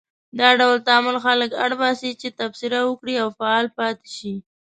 دا 0.39 0.49
ډول 0.59 0.77
تعامل 0.87 1.17
خلک 1.25 1.49
اړ 1.63 1.71
باسي 1.81 2.11
چې 2.21 2.27
تبصره 2.39 2.79
وکړي 2.85 3.15
او 3.23 3.27
فعال 3.37 3.65
پاتې 3.77 4.09
شي. 4.17 4.33